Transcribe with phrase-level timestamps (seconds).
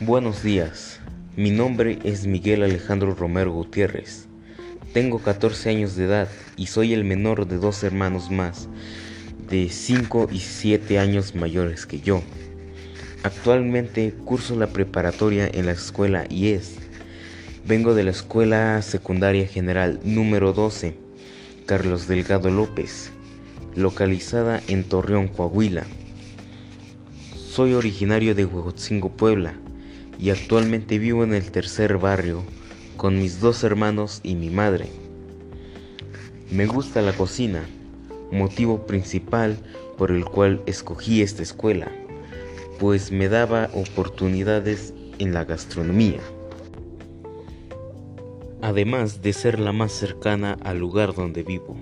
[0.00, 1.00] Buenos días,
[1.34, 4.28] mi nombre es Miguel Alejandro Romero Gutiérrez.
[4.92, 8.68] Tengo 14 años de edad y soy el menor de dos hermanos más,
[9.50, 12.22] de 5 y 7 años mayores que yo.
[13.24, 16.76] Actualmente curso la preparatoria en la escuela IES.
[17.66, 20.96] Vengo de la Escuela Secundaria General número 12,
[21.66, 23.10] Carlos Delgado López,
[23.74, 25.82] localizada en Torreón, Coahuila.
[27.34, 29.54] Soy originario de Huejotzingo, Puebla,
[30.18, 32.42] y actualmente vivo en el tercer barrio
[32.96, 34.86] con mis dos hermanos y mi madre.
[36.50, 37.64] Me gusta la cocina,
[38.32, 39.56] motivo principal
[39.96, 41.90] por el cual escogí esta escuela,
[42.78, 46.20] pues me daba oportunidades en la gastronomía,
[48.62, 51.76] además de ser la más cercana al lugar donde vivo.